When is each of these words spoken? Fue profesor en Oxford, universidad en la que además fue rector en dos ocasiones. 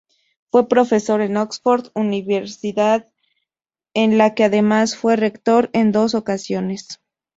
Fue 0.49 0.67
profesor 0.67 1.21
en 1.21 1.37
Oxford, 1.37 1.89
universidad 1.93 3.07
en 3.93 4.17
la 4.17 4.33
que 4.33 4.43
además 4.45 4.97
fue 4.97 5.15
rector 5.15 5.69
en 5.73 5.91
dos 5.91 6.15
ocasiones. 6.15 6.99